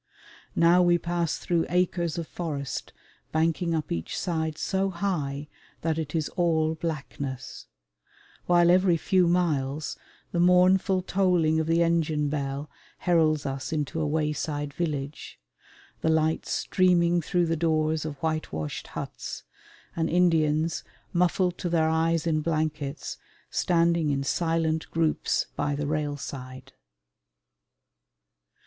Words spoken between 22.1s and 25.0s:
in blankets, standing in silent